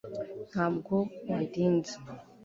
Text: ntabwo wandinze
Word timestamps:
ntabwo 0.49 0.95
wandinze 1.29 1.95